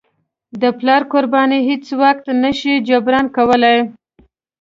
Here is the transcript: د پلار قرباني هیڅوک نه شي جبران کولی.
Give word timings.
د 0.61 0.63
پلار 0.79 1.01
قرباني 1.11 1.59
هیڅوک 1.69 2.17
نه 2.43 2.51
شي 2.59 2.73
جبران 2.87 3.25
کولی. 3.35 3.77